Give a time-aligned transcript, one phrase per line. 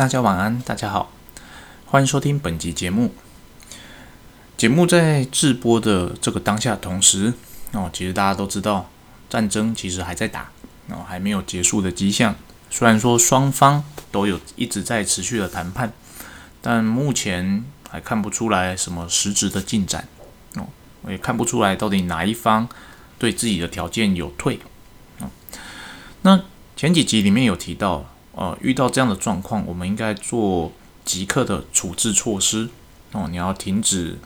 [0.00, 1.12] 大家晚安，大家好，
[1.84, 3.12] 欢迎收听本集节目。
[4.56, 7.34] 节目在直播的这个当下，同时
[7.72, 8.88] 哦，其实大家都知道，
[9.28, 10.52] 战争其实还在打，
[10.88, 12.34] 哦，还没有结束的迹象。
[12.70, 15.92] 虽然说双方都有一直在持续的谈判，
[16.62, 20.08] 但目前还看不出来什么实质的进展。
[20.54, 20.66] 哦，
[21.08, 22.66] 也看不出来到底哪一方
[23.18, 24.60] 对自己的条件有退。
[25.18, 25.28] 哦，
[26.22, 26.40] 那
[26.74, 30.72] 前几集里面有提到，呃，遇到这样的状况，我们应该做
[31.04, 32.68] 即刻的处置措施。
[33.12, 34.18] 哦，你要停止。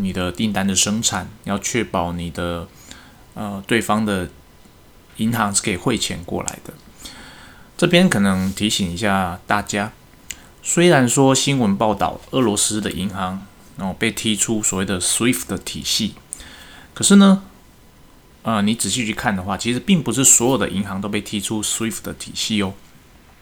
[0.00, 2.68] 你的订单的生产要确保你的
[3.34, 4.30] 呃对方的
[5.16, 6.72] 银行是可以汇钱过来的。
[7.76, 9.90] 这边可能提醒一下大家，
[10.62, 13.44] 虽然说新闻报道俄罗斯的银行
[13.76, 16.14] 然后被踢出所谓的 SWIFT 的体系，
[16.94, 17.42] 可是呢，
[18.42, 22.74] 呃，你仔细去看的话，其实并不是所有的银行都被踢出 SWIFT 的体系哦。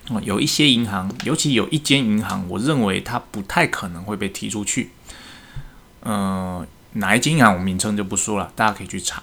[0.08, 4.92] 哦，有一些银行，尤其有一间银行，我认为它不太可能会被踢出去。
[6.00, 9.22] 呃，哪一间银行我名称就不说了，大家可以去查。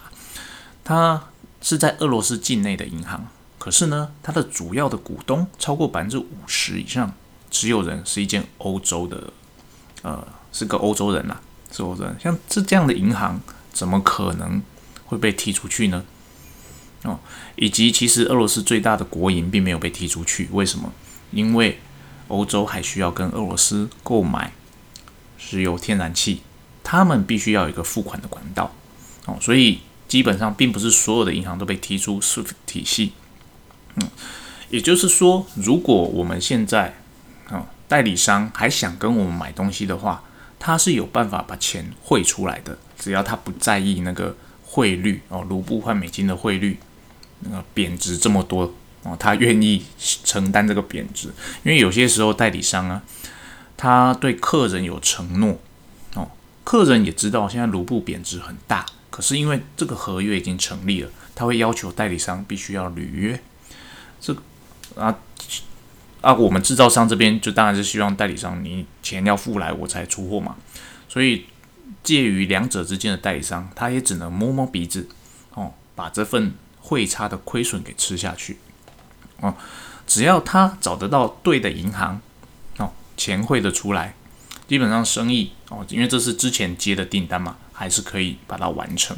[0.84, 1.23] 它
[1.61, 3.26] 是在俄罗斯境内的银行，
[3.58, 7.14] 可是呢，它的主要的股东超过百分之五十以上
[7.50, 9.31] 持有人是一间欧洲的，
[10.02, 11.39] 呃，是个欧洲人啦，
[11.72, 12.14] 是欧洲人。
[12.20, 13.39] 像这这样的银行，
[13.72, 14.61] 怎么可能
[15.06, 16.04] 会被踢出去呢？
[17.04, 17.20] 哦，
[17.56, 20.92] 以及其实俄罗斯最大的国营并没有被踢出去，为什么？
[21.32, 21.80] 因为
[22.28, 24.54] 欧洲还需要跟俄罗斯购买
[25.38, 26.42] 石油、天然气。
[26.86, 28.70] 他们必须要有一个付款的管道，
[29.26, 33.14] 哦，所以基本上并不是所有的银行都被踢出系体系，
[33.95, 34.06] 嗯，
[34.70, 36.94] 也就是说，如果我们现在
[37.48, 40.22] 啊代理商还想跟我们买东西的话，
[40.60, 46.78] 他是有办法把钱汇出来的，只要他不在意那个汇率哦，卢布换美金的汇率
[47.44, 51.27] 那个贬值这么多哦，他愿意承担这个贬值，
[51.63, 53.02] 因为有些时候代理商啊，
[53.75, 55.59] 他对客人有承诺
[56.16, 56.31] 哦。
[56.64, 63.42] 客人也知道现在卢布贬值很大，可是因为这个合约已经成立了，他会要求代理商必须要履约。
[64.21, 64.33] 这
[64.95, 65.20] 啊
[66.21, 70.55] 啊，我们制造商这边就当然是希望代理商你钱要付来我才出货嘛。
[71.09, 71.45] 所以
[72.02, 75.09] 介于两者之间的代理商，他也只能摸摸鼻子
[75.53, 76.53] 哦，把这份
[76.83, 78.60] 汇差的亏损给吃下去
[79.39, 79.55] 哦。
[80.05, 82.20] 只要他找得到对的银行
[82.77, 84.14] 哦，钱汇得出来。
[84.67, 89.16] 基本上生意哦，因为这是之前接的订单嘛，还是可以把它完成。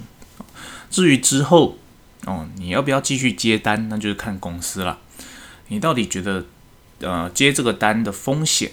[0.89, 1.77] 至于之后
[2.25, 4.99] 哦，你要不要继续接单，那就是看公司了。
[5.69, 6.45] 你到底觉得
[6.99, 8.71] 呃接这个单的风险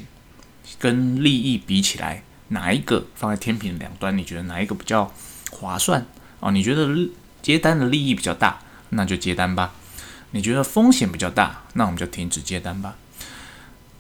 [0.79, 4.17] 跟利益比起来，哪一个放在天平两端？
[4.17, 5.13] 你觉得哪一个比较
[5.51, 6.05] 划算
[6.41, 6.51] 哦？
[6.51, 6.89] 你觉得
[7.41, 8.61] 接单的利益比较大，
[8.93, 9.75] 那就接单吧。
[10.31, 12.97] 你觉得风险比较大，那我们就停止接单吧。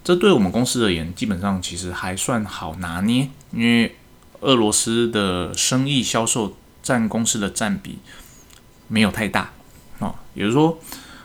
[0.03, 3.97] 这对我们公司而言，基本上其实还算好拿捏，因为
[4.41, 7.98] 俄罗斯的生意销售占公司的占比
[8.88, 9.53] 没有太大
[10.00, 10.78] 啊，也就是说，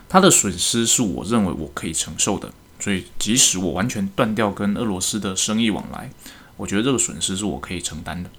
[0.07, 6.11] 它的损失是我认为我可以承受的，所以即使我完全断掉跟俄罗斯的生意往来，
[6.57, 8.29] 我觉得这个损失是我可以承担的。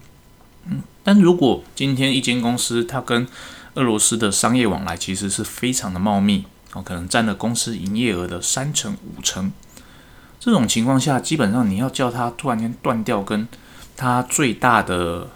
[0.67, 3.27] 嗯，但如果今天一间公司它跟
[3.75, 9.51] 俄罗斯的商业往来其实是非常的茂密哦，可能占了公司营业额的三成五成。
[10.39, 13.47] 这种情况下，基本上你要叫他突然间断掉跟
[13.95, 15.29] 他最大的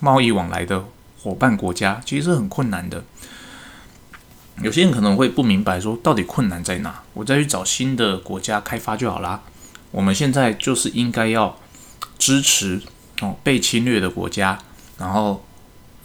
[0.00, 0.84] 贸易往来的
[1.22, 3.04] 伙伴国家，其实是很困难的。
[4.62, 7.02] 有些人可能会不明白，说到底困难在哪？
[7.12, 9.42] 我再去找新的国家开发就好啦。
[9.90, 11.58] 我们现在就是应该要
[12.18, 12.80] 支持
[13.20, 14.58] 哦被侵略的国家，
[14.98, 15.44] 然后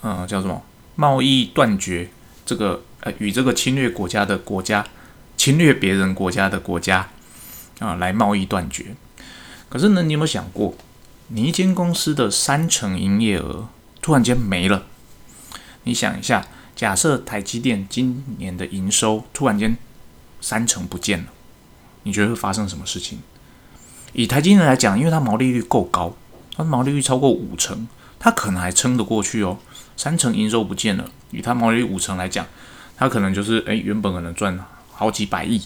[0.02, 0.62] 嗯叫什么
[0.94, 2.10] 贸易断绝
[2.44, 4.86] 这个呃与这个侵略国家的国家
[5.36, 7.08] 侵略别人国家的国家。
[7.78, 8.94] 啊，来贸易断绝。
[9.68, 10.76] 可是呢，你有没有想过，
[11.28, 13.66] 你一间公司的三成营业额
[14.00, 14.84] 突然间没了？
[15.82, 19.76] 你想一下，假设台积电今年的营收突然间
[20.40, 21.24] 三成不见了，
[22.04, 23.18] 你觉得会发生什么事情？
[24.12, 26.14] 以台积电来讲，因为它毛利率够高，
[26.54, 27.88] 它毛利率超过五成，
[28.20, 29.58] 它可能还撑得过去哦。
[30.02, 32.44] 三成营收不见了，以它毛利率五成来讲，
[32.96, 34.58] 它可能就是诶，原本可能赚
[34.90, 35.62] 好几百亿，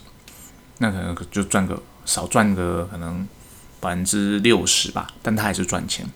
[0.76, 1.82] 那可能就赚个。
[2.04, 3.26] 少赚个可能
[3.80, 6.06] 百分之六十吧，但它还是赚钱。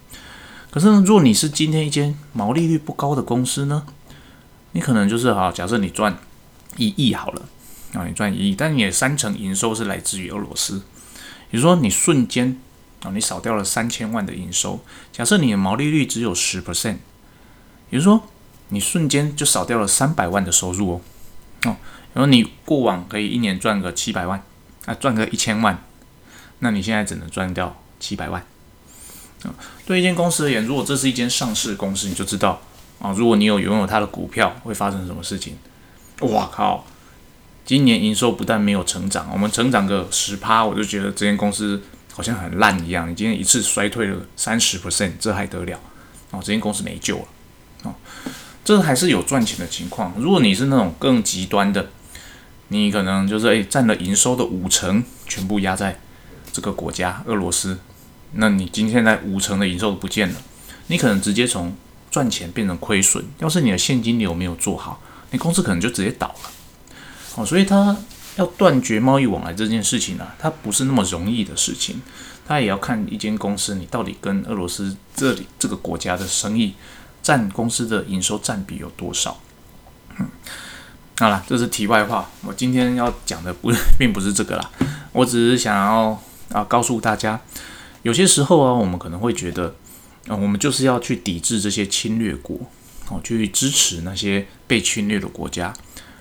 [0.71, 3.87] 可是呢，如果你是今天一间毛利率不高的公司呢，
[4.73, 6.19] 你可能就是哈，假设你赚
[6.77, 7.49] 一亿好了
[7.95, 10.83] 啊，你赚一亿，但你的三成营收是来自于俄罗斯，
[11.51, 12.61] 也就说你瞬间
[13.03, 14.79] 啊，你少掉了三千万的营收。
[15.11, 16.99] 假设你的毛利率只有十 percent，
[17.91, 18.23] 也就是说
[18.69, 21.01] 你瞬间就少掉了三百万的收入哦。
[21.65, 21.77] 哦，
[22.15, 24.43] 然后你过往可以一年赚个七百万。
[24.87, 25.79] 啊，赚个一千万，
[26.61, 28.43] 那你现在只能赚掉七百万。
[29.85, 32.63] 对一间公司而言，如果这是一间上市公司，你就知道
[32.99, 35.59] 啊，如果你有拥有它的股票，会发生什么事情。
[36.21, 36.87] 哇靠！
[37.67, 41.83] 今年营收不但没有成长，我们成长个十趴，我就觉得这间公司
[42.15, 43.09] 好像很烂一样。
[43.09, 45.79] 你今天一次衰退了三十 percent，这还得了？
[46.31, 47.25] 哦，这间公司没救了。
[47.83, 47.95] 哦，
[48.65, 50.13] 这还是有赚钱的情况。
[50.17, 51.91] 如果你是那种更极端的，
[52.69, 55.99] 你可能就是诶占了营收的五成，全部压在
[56.53, 57.79] 这个国家俄罗斯，
[58.33, 60.37] 那你今天在五成的营收都不见了，
[60.89, 61.75] 你可能直接从
[62.11, 63.25] 赚钱变成亏损。
[63.39, 66.51] 要是你的现金流没有做好，你公司可能就直接倒了。
[67.37, 67.97] 哦，所以他
[68.37, 72.01] 要断绝贸易往来这件事情呢，它不是那么容易的事情。
[72.47, 76.75] 它也要看一间公司，你到底跟俄罗斯这里这个国家的生意
[77.23, 79.39] 占公司的营收占比有多少。
[80.19, 80.29] 嗯，
[81.19, 82.31] 好了，这是题外话。
[82.45, 84.71] 我今天要讲的不 并不是这个啦，
[85.13, 86.23] 我只是想要
[86.53, 87.41] 啊告诉大家，
[88.03, 89.75] 有些时候啊，我们可能会觉得，
[90.29, 92.59] 啊，我们就是要去抵制这些侵略国，
[93.09, 95.73] 哦，去支持那些被侵略的国家，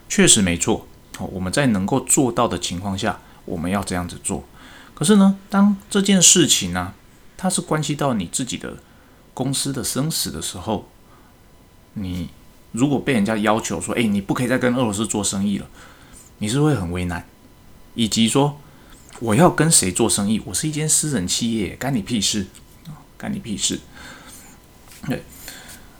[0.07, 0.85] 确实没错。
[1.17, 4.45] 我们在能够做到的情况下，我们要这样子做。
[4.93, 6.93] 可是呢，当这件事情呢，
[7.35, 8.77] 它是关系到你自己的
[9.39, 10.89] 公司的生死的时候，
[11.93, 12.27] 你
[12.73, 15.65] 如果被人家要求说，哎，你不可以再跟俄罗斯做生意了，
[16.39, 17.25] 你是会很为难。
[17.95, 18.59] 以及说，
[19.21, 20.41] 我要跟谁做生意？
[20.43, 22.47] 我是一间私人企业，干你屁事
[23.17, 23.79] 干你屁事。
[25.07, 25.23] 对，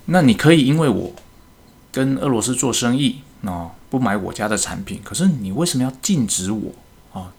[0.08, 1.14] 那你可以因为我
[1.94, 3.22] 跟俄罗斯做生意。
[3.40, 6.74] 那不买我家的产品，可是你为什么要禁止我
[7.14, 7.32] 啊？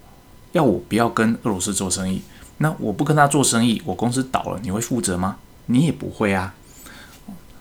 [0.52, 2.22] 要我不要跟俄罗斯做生意？
[2.56, 5.36] 那我不跟他做生意，我公司倒了，你会负责吗？
[5.70, 6.54] 你也不会啊。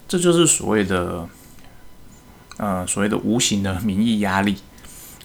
[0.07, 1.27] 这就是所谓的
[2.57, 4.57] 呃所谓的无形的民意压力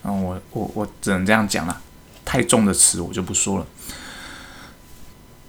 [0.02, 0.12] 啊。
[0.12, 1.80] 我我我只能这样讲了，
[2.24, 3.66] 太重的词我就不说了。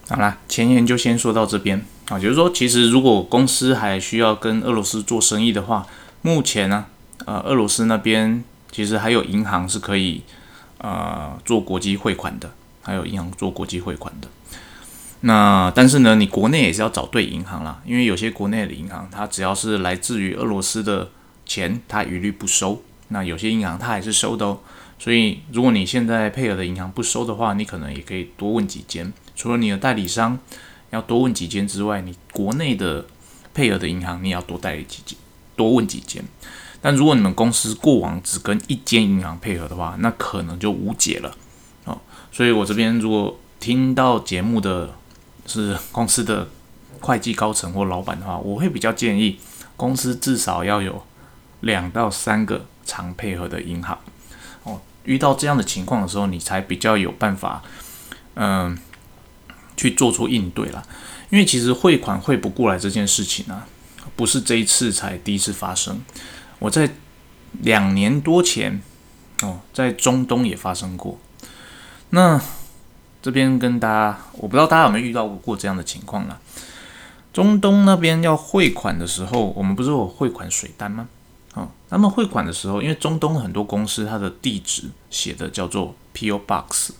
[0.08, 2.18] 好啦，前言就先说到这边啊。
[2.18, 5.86] 就是说，其实如果公司还需要跟俄罗斯做生意的话，
[6.22, 6.86] 目前呢。
[7.26, 10.22] 呃，俄罗斯那边其实还有银行是可以
[10.80, 12.52] 呃做国际汇款的，
[12.84, 14.28] 还有银行做国际汇款的。
[15.28, 21.10] 那但是呢，你国内也是要找对银行啦，因为有些国内的银行，它只要是来自于俄罗斯的
[21.48, 22.84] 钱，它一律不收。
[23.08, 24.60] 那有些银行它还是收的哦。
[25.00, 29.12] 所以如果你现在配合的银行不收的话，你可能也可以多问几间。
[29.36, 30.38] 除了你的代理商
[30.92, 33.08] 要多问几间之外，你国内的
[33.52, 35.18] 配合的银行你也要多代理几间，
[35.56, 36.24] 多问几间。
[36.84, 41.36] 但如果你们公司过往只跟一间银行配合的话，那可能就无解了
[41.86, 41.98] 哦。
[42.32, 44.94] 所以我这边如果听到节目的
[45.46, 46.48] 是公司的
[47.02, 49.40] 会计高层或老板的话，我会比较建议
[49.76, 51.06] 公司至少要有
[51.62, 53.98] 两到三个常配合的银行
[54.64, 54.82] 哦。
[55.04, 57.62] 遇到这样的情况的时候，你才比较有办法，
[58.36, 58.78] 嗯，
[59.78, 60.84] 去做出应对啦。
[61.30, 63.64] 因为其实汇款汇不过来这件事情呢，
[64.16, 66.02] 不是这一次才第一次发生。
[66.60, 66.90] 我在
[67.62, 68.82] 两年多前
[69.42, 71.20] 哦，在中东也发生过。
[72.12, 72.40] 那
[73.26, 76.40] 这边跟大家，我不知道大家有没有遇到过这样的情况啦。
[77.34, 81.08] 中东那边要汇款的时候，我们不是有汇款水单吗？
[81.56, 86.38] 哦，那么汇款的时候，因为中东很多公司它的地址写的叫做 P.O.
[86.38, 86.92] Box，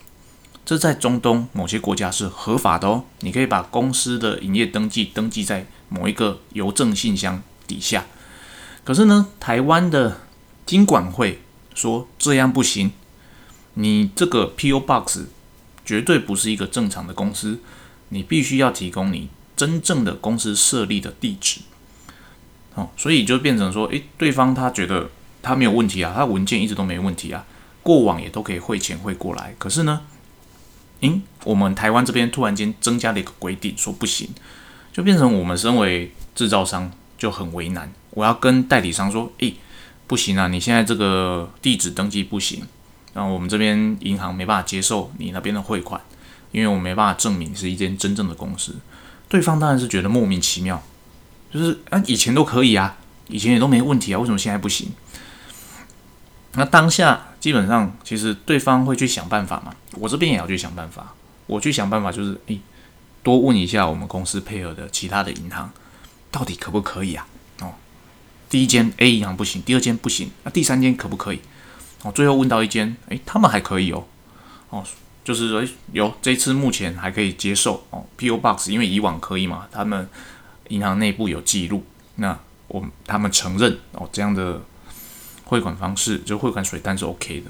[0.66, 3.04] 这在中东某些国家是合法的哦。
[3.20, 8.04] 你可以把公司的营业登记登记在某一个邮政信箱底下。
[8.84, 10.22] 可是呢，台湾的
[10.66, 11.44] 金管会
[11.76, 12.92] 说这样不行，
[13.76, 14.80] 你这个 P.O.
[14.80, 15.20] Box
[15.86, 17.60] 绝对不是一个正常的公司，
[18.10, 21.62] 你必须要提供你真正的公司设立的地址。
[22.74, 25.10] 哦，所以就变成说，诶，对方他觉得
[25.42, 27.46] 他没有问题啊，他文件一直都没问题啊，
[27.82, 29.56] 过往也都可以汇钱汇过来。
[29.58, 30.02] 可是呢，
[31.00, 34.28] 诶，我们台湾这边突然间增加了一个规定，说不行，
[34.92, 37.94] 就变成我们身为制造商就很为难。
[38.10, 39.54] 我要跟代理商说，诶，
[40.08, 42.64] 不行啊，你现在这个地址登记不行，
[43.16, 46.00] 那我们这边银行没办法接受你那边的汇款，
[46.52, 48.76] 因为我没办法证明是一间真正的公司。
[49.28, 50.84] 对方当然是觉得莫名其妙，
[51.52, 54.92] 就是啊，以前都可以啊，以前也都没问题啊，为什么现在不行？
[56.54, 61.14] 那当下基本上其实对方会去想办法嘛，我这边也要去想办法，
[61.48, 62.60] 我去想办法就是，诶，
[63.24, 65.72] 多问一下我们公司配合的其他的银行，
[66.30, 67.26] 到底可不可以啊？
[67.62, 67.74] 哦
[68.48, 71.40] 第一间 A 银行不行，第二间不行，那第三间可不可以？
[72.06, 74.06] 哦，最后问到一间，诶，他们还可以哦，
[74.70, 74.84] 哦，
[75.24, 80.08] 就是说有这次目前还可以接受哦，PO Box，因为以往可以嘛，他们
[80.68, 81.84] 银行内部有记录，
[82.18, 84.62] 那我他们承认哦这样的
[85.46, 87.50] 汇款方式，就汇款水单是 OK 的。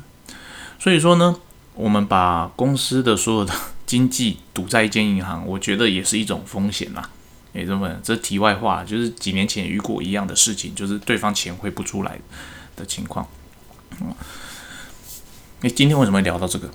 [0.80, 1.38] 所以说呢，
[1.74, 3.54] 我们把公司的所有的
[3.86, 7.10] 经济赌在一间银行，我觉得也是一种风险啦。
[7.52, 12.18] 也这么，这题外话，就是几年前遇过一样的事情，就是对方钱汇不出来
[12.78, 13.28] 的情况。
[14.02, 14.14] 嗯，
[15.62, 16.70] 诶，今天为什么会聊到这个？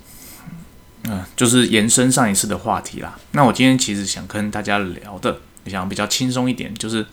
[1.04, 3.18] 嗯，就是延伸上一次的话题啦。
[3.32, 7.06] 那我今天其实想跟大家聊的，想比较轻松一点，就是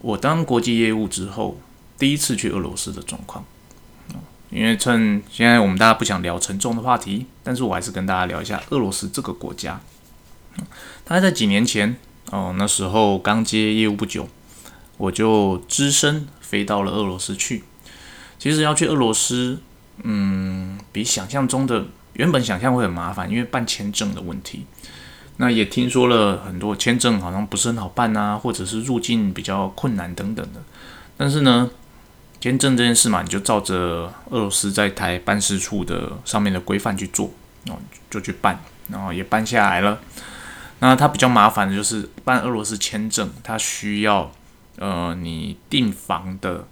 [0.00, 1.60] 我当国际业务之后，
[1.98, 3.44] 第一次去俄罗斯的状况。
[4.50, 9.80] 因为趁现在我们大家不想聊沉重的话题，但是我还是跟大家聊一下俄罗斯这个国家。
[11.04, 11.96] 大概在几年前。
[12.30, 14.28] 哦，那时候刚接业务不久，
[14.98, 17.64] 我就只身飞到了俄罗斯去。
[18.40, 19.60] 其实要去俄罗斯，
[20.02, 24.64] 嗯，比想象中的原本想象会很麻烦，因为办签证的问题。
[25.36, 30.62] 那也听说了很多签证好像不是很好办啊，或者是入境比较困难等等的。
[31.18, 31.70] 但是呢，
[32.40, 37.30] 签证这件事嘛，你就照着俄罗斯在台办事处的上面的规范去做，
[37.68, 37.78] 哦，
[38.08, 40.00] 就去办，然后也办下来了。
[40.78, 44.32] 那它比较麻烦的就是办俄罗斯签证，它需要
[44.78, 46.66] 呃你订房的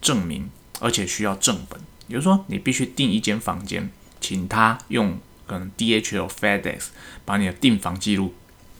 [0.00, 0.50] 证明，
[0.84, 3.88] 而且需要正本，也就是说你必须订一间房间，
[4.20, 6.88] 请他用可能 DHL、FedEx
[7.24, 8.34] 把你的订房记录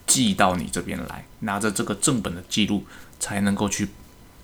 [0.06, 2.84] 寄到你这边来，拿着这个正本的记录
[3.18, 3.88] 才能够去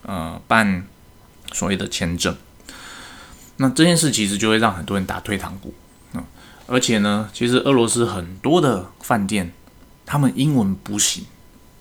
[0.02, 0.86] 呃办
[1.52, 2.34] 所谓的签证。
[3.58, 5.74] 那这件事其实就会让很多人打退堂鼓，
[6.14, 6.24] 嗯，
[6.66, 9.52] 而且呢，其实俄罗斯很多的饭店。
[10.06, 11.24] 他们英文不行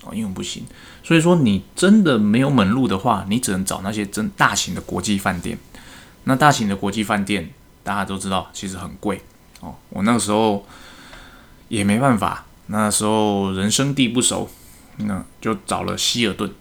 [0.04, 0.64] 哦，英文不行，
[1.04, 5.58] 所以说你真的没有门路的话，你只能找那些真大型的国际饭店。
[6.30, 7.50] 那大型的国际饭店
[7.84, 9.20] 大家都知道，其实很贵
[9.62, 9.74] 哦。
[9.90, 10.64] 我那个时候
[11.70, 14.48] 也没办法，那时候人生地不熟，
[14.98, 16.54] 那就找了希尔顿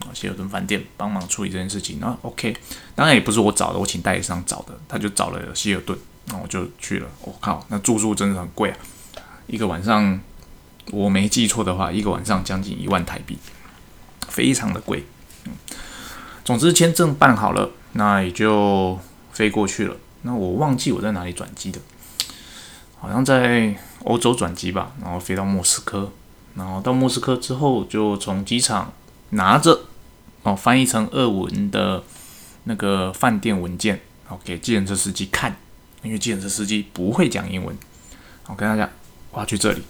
[0.00, 1.98] 啊，希尔顿饭店帮忙处理这件事情。
[2.00, 2.56] 那 OK，
[2.96, 7.06] 当然也不是我找的，我请代理商找的，他就找了希尔顿，那我就去了。
[7.20, 8.78] 我靠，那住宿真的很贵啊，
[9.46, 10.20] 一个晚上。
[10.90, 13.38] 我没记错的话，一个晚上将近一万台币，
[14.28, 15.02] 非常的贵。
[15.46, 15.52] 嗯，
[16.44, 18.98] 总之签证办好了，那也就
[19.32, 19.96] 飞过去了。
[20.22, 21.80] 那我忘记我在哪里转机的，
[22.98, 23.74] 好像在
[24.04, 24.92] 欧洲转机吧。
[25.02, 26.12] 然后飞到莫斯科，
[26.54, 28.92] 然后到莫斯科之后，就从机场
[29.30, 29.80] 拿着
[30.42, 32.02] 哦翻译成俄文的
[32.64, 35.56] 那个饭店文件，然后给计程车司机看，
[36.02, 37.76] 因为计程车司机不会讲英文。
[38.46, 38.88] 我跟他讲，
[39.30, 39.82] 我要去这里。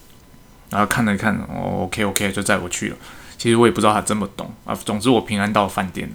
[0.71, 2.97] 然后看了看，哦，OK OK，就载我去了。
[3.39, 4.75] 其实我也不知道他这么懂啊。
[4.75, 6.11] 总之我平安到饭店。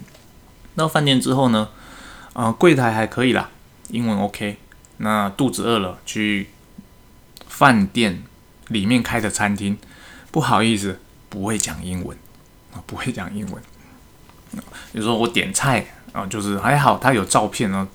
[0.76, 1.68] 到饭店之后呢，
[2.32, 3.50] 啊，柜台还可以啦，
[3.88, 4.56] 英文 OK。
[4.98, 6.48] 那肚子饿了，去
[7.46, 8.22] 饭店
[8.68, 9.78] 里面开的餐厅，
[10.30, 12.16] 不好意思，不会讲英文
[12.72, 13.62] 啊，不会讲英文。
[14.92, 17.88] 比如说我点菜啊，就是还好，他有照片呢，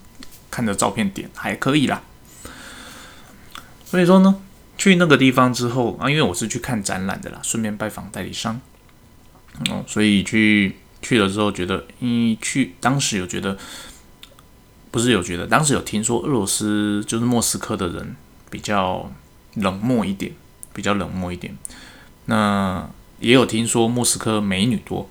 [0.49, 2.01] 看着照片点还可以啦。
[3.85, 4.41] 所以说呢。
[4.77, 8.59] 去那个地方之后啊，因为我是去看展览的啦，顺便拜访代理商
[9.69, 13.57] 哦，所以去去了之后觉得，嗯，去当时有觉得，
[14.95, 18.15] 不是有觉得，当时有听说俄罗斯就是莫斯科的人
[18.49, 19.11] 比较
[19.55, 20.31] 冷漠一点，
[20.71, 21.53] 比较冷漠一点。
[22.27, 22.87] 那
[23.19, 25.09] 也有听说莫斯科美女多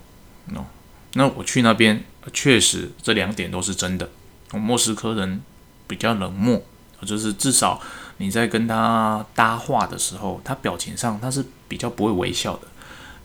[0.54, 0.64] 哦，
[1.12, 4.08] 那我去那边确实这两点都是真的。
[4.54, 5.42] 莫斯科人
[5.86, 6.62] 比较冷漠，
[7.02, 7.78] 就是至少。
[8.16, 12.62] 你在跟他搭话的时候，他表情上他是比较不会微笑的。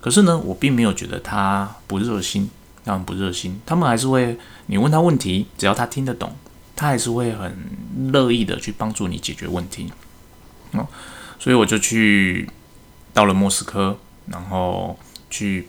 [0.01, 2.49] 可是呢，我并没有觉得他不热心，
[2.83, 6.35] 他们不热心，他们还是会你问他问题，只要他听得懂，
[6.79, 7.53] 他还是会很
[8.13, 9.91] 乐意的去帮助你解决问题。
[10.71, 10.87] 哦，
[11.37, 12.49] 所以我就去
[13.13, 14.97] 到了莫斯科，然后
[15.29, 15.67] 去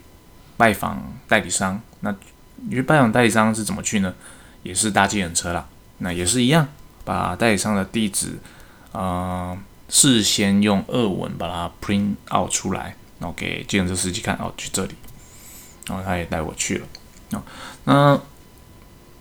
[0.57, 1.81] 拜访代理商。
[1.99, 2.15] 那
[2.69, 4.15] 因为拜访代理商是怎么去呢？
[4.63, 5.67] 也是搭计程车啦。
[5.99, 6.69] 那也是一样，
[7.05, 8.39] 把代理商的地址。
[8.93, 14.95] 呃，事先用俄文把它 print out 出来，然后给计程车司机看，哦，去这里，
[15.87, 16.87] 然后他也带我去了。
[17.33, 17.43] 哦，
[17.85, 18.21] 那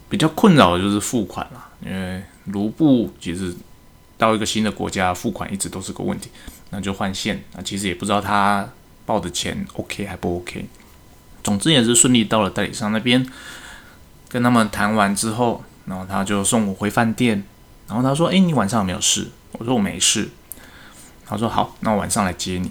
[0.08, 3.55] 比较困扰的就是付款啦，因为卢布其实
[4.17, 6.29] 到一个新的国家付款一直都是个问题，
[6.71, 7.43] 那就换线。
[7.55, 8.67] 那其实也不知道他
[9.05, 10.65] 报的钱 OK 还不 OK。
[11.43, 13.25] 总之也是顺利到了代理商那边，
[14.27, 17.43] 跟他们谈完之后，然后他就送我回饭店，
[17.88, 20.29] 然后他说：“哎，你晚上有没有事？”我说我没事，
[21.25, 22.69] 他说好，那我晚上来接你。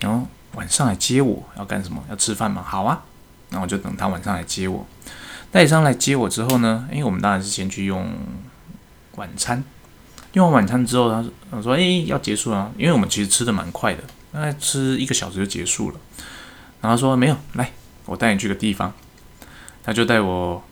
[0.00, 2.04] 然后晚上来接我要干什么？
[2.10, 2.62] 要吃饭吗？
[2.62, 3.02] 好啊，
[3.48, 4.86] 那我就等他晚上来接我。
[5.52, 6.88] 代理商来接我之后呢？
[6.92, 8.08] 因为我们当然是先去用
[9.16, 9.62] 晚餐。
[10.34, 15.96] 用完晚餐之后，他说：“我说，哎，要结束了。”因为我们其实吃的蛮快的，大概吃一个小时就结束了。
[16.80, 17.72] 然后说没有，来，
[18.06, 18.92] 我带你去个地方。
[19.82, 20.62] 他就带我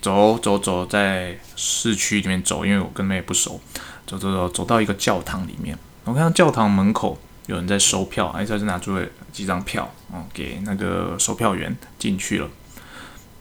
[0.00, 3.60] 走走走，在市区里面走，因为我跟他也不熟。
[4.06, 12.48] 走走走，走到一个教堂里面，我看到教堂门口有人在收票，哎，他就拿出了几张票嗯，给那个售票员进去了。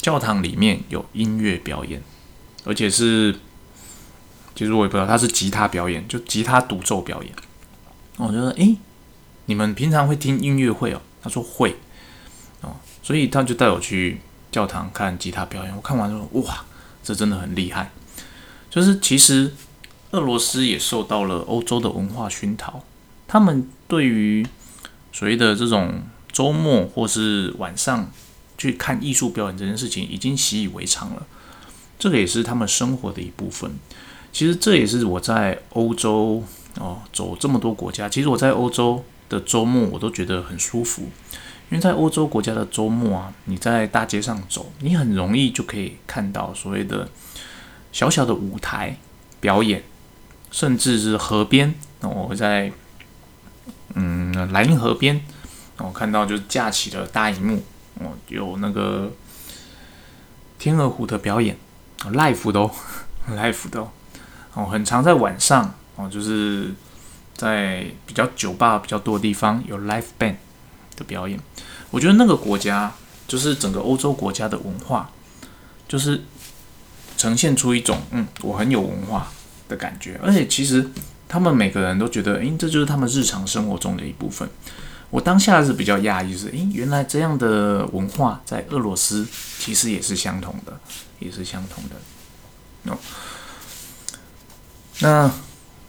[0.02, 2.02] 教堂里面有音乐表演，
[2.66, 3.36] 而且是，
[4.56, 7.32] 其实我也不知道他是吉他表演，就吉他独奏表演。
[8.18, 8.76] 我觉得，诶，
[9.46, 11.00] 你们平常会听音乐会哦？
[11.22, 11.76] 他说会，
[12.62, 14.20] 哦，所以他就带我去
[14.52, 15.76] 教堂看吉他表演。
[15.76, 16.66] 我看完说，哇，
[17.04, 17.92] 这真的很厉害。
[18.72, 19.54] 就是其实
[20.10, 22.84] 俄罗斯也受到了欧洲的文化熏陶，
[23.28, 24.48] 他们对于
[25.14, 28.10] 所谓的这种周末或是晚上。
[28.62, 31.26] 去看艺术表演这件事情已经习以为常了，
[31.98, 33.72] 这个也是他们生活的一部分。
[34.32, 36.44] 其实这也是我在欧洲
[36.80, 41.02] 哦走这么多国家，其实我在欧洲的周末我都觉得很舒服，
[41.72, 47.10] 因为在欧洲国家的周末啊，你在大街上走，你很容易就可以看到所谓的
[47.92, 48.96] 小小的舞台
[49.40, 49.84] 表演，
[50.52, 51.74] 甚至是河边。
[52.02, 52.72] 那我在
[53.96, 55.20] 嗯莱茵河边，
[55.78, 57.64] 我看到就是架起了大荧幕。
[58.04, 59.12] 哦，有那个
[60.60, 61.58] 天鹅湖的表演
[62.12, 62.70] ，live 都
[63.30, 63.90] live 都
[64.54, 66.74] 哦，很常在晚上哦，就是
[67.34, 70.36] 在比较酒吧比较多的地方有 live band
[70.96, 71.40] 的表演。
[71.90, 72.92] 我觉得那个国家
[73.28, 75.10] 就是整个欧洲国家的文化，
[75.88, 76.22] 就是
[77.18, 79.32] 呈现出一种嗯，我很有文化
[79.68, 80.20] 的感觉。
[80.24, 80.90] 而且其实
[81.28, 84.50] 他们每个人都觉得，诶，这就是他们日常生活中的一部分。
[85.12, 89.28] 我当下是比较讶异，是诶，原来这样的文化在俄罗斯
[89.60, 90.80] 其实也是相同的，
[91.20, 92.92] 也是相同的。
[92.92, 92.98] 哦，
[95.02, 95.30] 那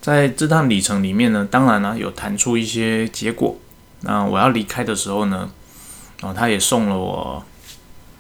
[0.00, 3.56] 在这趟旅程里面呢，当然呢有谈出一些结果。
[4.00, 5.48] 那我要离开的时候呢，
[6.20, 7.44] 然哦，他也送了我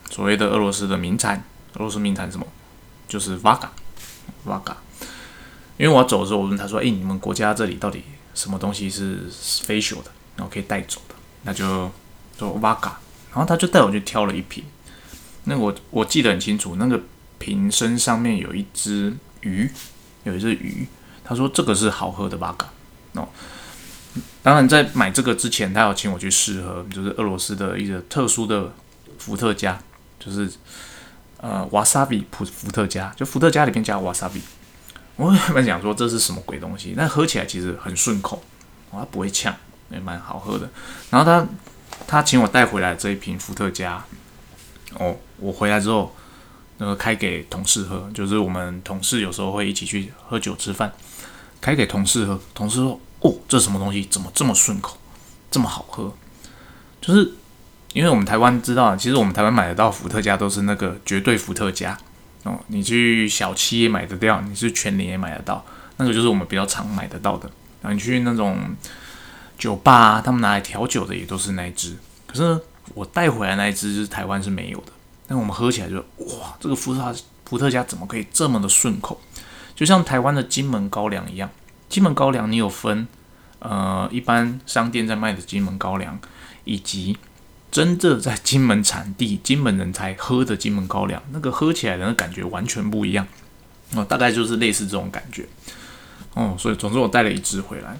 [0.08, 1.42] 所谓的俄罗斯的名产，
[1.74, 2.46] 俄罗斯名产什么？
[3.08, 4.76] 就是 Vaga，Vaga。
[5.76, 8.04] 因为我要走的时候，我问他说：“诶，你们国家这里到底
[8.34, 11.90] 什么东西是 special 的？”然后可以带走的，那就
[12.36, 12.92] 做 Vaga，
[13.30, 14.64] 然后他就带我去挑了一瓶。
[15.44, 17.00] 那我我记得很清楚，那个
[17.38, 19.70] 瓶身上面有一只鱼，
[20.24, 20.86] 有一只鱼。
[21.24, 22.66] 他说这个是好喝的 Vaga。
[23.14, 23.28] 哦，
[24.42, 28.72] 当然在买这个之前，他要请我去试喝，就是俄罗斯的一个特殊的
[29.18, 29.78] 伏特加，
[30.18, 30.50] 就是
[31.38, 34.40] 呃 Wasabi 伏伏特加，就伏特加里面加 Wasabi。
[35.16, 38.42] 我原本想说这是什么鬼东西，但喝起来其实很顺口，
[38.90, 39.54] 它不会呛。
[39.92, 40.68] 也蛮好喝的，
[41.10, 41.46] 然后他
[42.06, 44.02] 他请我带回来这一瓶伏特加，
[44.98, 46.14] 哦，我回来之后
[46.78, 50.92] 那个开给同事喝，就是我们同事有时候会一起去喝酒吃饭，
[51.60, 54.96] 开给同事喝，同事说哦，这什么东西，怎么这么顺口，
[55.50, 56.12] 这么好喝？
[57.00, 57.32] 就是
[57.92, 61.96] 因为我们台湾知道，其实我们台湾买得到伏特加都是那个绝对伏特加
[62.44, 65.64] 哦，你去小七也买得到，你是全年也买得到，
[65.98, 67.50] 那个就是我们比较常买得到的，
[67.80, 68.58] 然后你去那种。
[69.58, 72.60] 酒吧，他们拿来调酒的也都是那一支，可是
[72.94, 74.92] 我带回来那一支是台湾是没有的。
[75.26, 79.20] 但我们喝起来就哇，这个伏特伏特加怎么可以这么的顺口？
[79.74, 81.48] 就像台湾的金门高粱一样，
[81.88, 83.06] 金门高粱你有分
[83.60, 86.18] 呃一般商店在卖的金门高粱，
[86.64, 87.16] 以及
[87.70, 93.26] 真正在金门产地金门人才喝的金门高粱，那个喝起来的感觉完全不一样。
[93.94, 95.46] 哦，大概就是类似这种感觉。
[96.34, 97.96] 哦，所以总之我带了一支回来。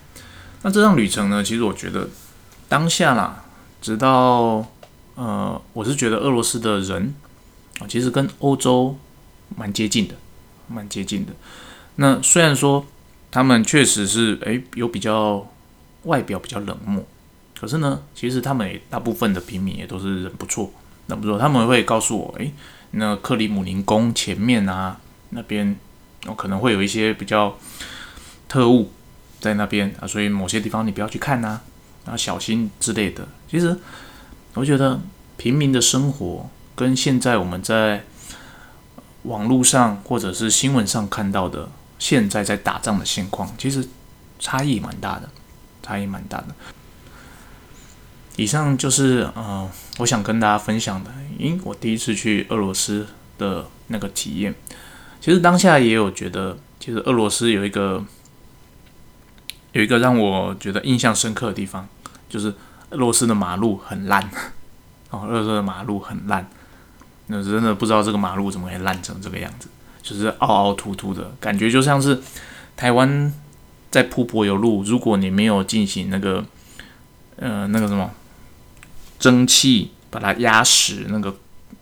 [0.62, 1.42] 那这趟旅程呢？
[1.42, 2.08] 其实我觉得
[2.68, 3.44] 当下啦，
[3.80, 4.64] 直到
[5.16, 7.14] 呃，我是觉得俄罗斯的人
[7.80, 8.96] 啊，其实跟欧洲
[9.56, 10.14] 蛮接近的，
[10.68, 11.32] 蛮接近的。
[11.96, 12.86] 那虽然说
[13.30, 15.50] 他们确实是诶有比较
[16.04, 17.04] 外表比较冷漠，
[17.58, 20.70] 可是呢，其实他们大部分的平民也都是人不错，
[21.08, 21.38] 人不错。
[21.38, 22.52] 他们会告诉我，诶，
[22.92, 24.98] 那克里姆林宫前面啊
[25.30, 25.76] 那边，
[26.26, 27.58] 哦可能会有一些比较
[28.48, 28.92] 特务。
[29.42, 31.58] 在那边啊，所以某些地方你不要去看呐，
[32.06, 33.26] 啊，小心之类的。
[33.50, 33.76] 其实
[34.54, 35.00] 我觉得
[35.36, 38.04] 平民的生活跟现在我们在
[39.24, 43.88] 网络上或者是新闻上看到的现在在打仗的现况，其实
[44.38, 45.28] 差异蛮大的，
[45.82, 46.46] 差异蛮大的。
[48.36, 54.54] 以上就是呃，我想跟大家分享的，因为我第一次去俄罗斯的那个体验。
[55.20, 58.04] 其实当下也有觉得，其实俄罗斯有一个。
[59.72, 61.86] 有一个让我觉得印象深刻的地方，
[62.28, 62.54] 就是
[62.90, 64.22] 俄罗斯的马路很烂
[65.10, 66.46] 哦，俄罗斯的马路很烂，
[67.28, 69.68] 那真的不知道这个马路怎么会烂成这个样子，
[70.02, 72.20] 就是凹凹凸凸的感觉，就像是
[72.76, 73.32] 台湾
[73.90, 76.44] 在铺柏油路，如果你没有进行那个
[77.36, 78.10] 呃那个什么
[79.18, 81.34] 蒸汽把它压实，那个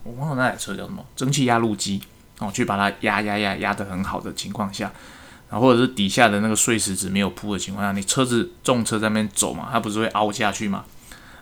[0.03, 2.01] 我忘了那台车叫什么蒸汽压路机
[2.39, 4.91] 哦，去把它压压压压的很好的情况下。
[5.51, 10.85] 啊，或者是底下的那个碎石子没有铺的情况下，你车子重车在那边走嘛，它不是会凹下去嘛，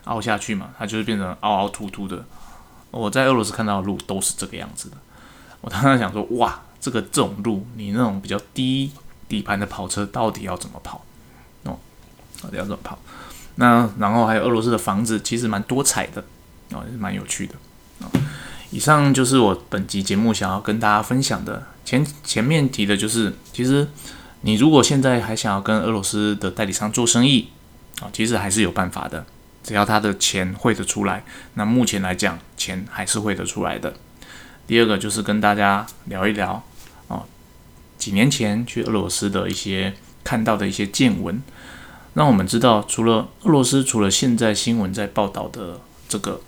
[0.06, 2.26] 凹下去嘛，它就是变成凹凹凸凸的。
[2.90, 4.98] 我在俄罗斯看到的路都是这个样子的。
[5.62, 8.92] 我当时想说，哇，这个这种路，你那种比较低
[9.28, 11.06] 底盘的跑车到底要怎么跑？
[11.66, 11.78] 哦，
[12.42, 12.98] 到底要怎么跑？
[13.56, 16.24] 那然后还有俄罗斯的房子，其实蛮多彩的，
[16.72, 17.54] 哦，也是蛮有趣的。
[18.72, 21.68] 以上就是我本集节目想要跟大家分享的。
[21.90, 23.88] 前前面提的就是，其实
[24.42, 27.50] 你如果现在还想要跟俄罗斯的代理商做生意，
[28.00, 29.26] 啊，其实还是有办法的，
[29.64, 31.24] 只要他的钱汇得出来。
[31.56, 33.96] 那目前来讲，钱还是汇得出来的。
[34.68, 36.64] 第二个就是跟大家聊一聊，
[37.08, 37.26] 哦，
[37.98, 41.42] 几年前去俄罗斯的一些看到的一些见闻，
[42.14, 46.40] 让我们知道，除了俄罗斯，除了现在新闻在报道的这个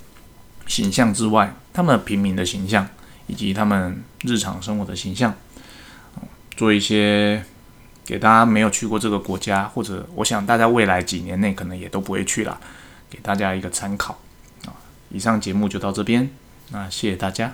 [0.68, 2.88] 形象之外，他们平民的形象。
[3.28, 5.34] 以及他们日常生活的形象，
[6.56, 7.44] 做一些
[8.06, 12.60] 给大家没有去过这个国家，或者我想大家未来几年内可能也都不会去了，
[13.10, 14.20] 给大家一个参考
[14.66, 14.74] 啊。
[15.10, 16.30] 以上节目就到这边，
[16.72, 17.54] 那谢谢大家。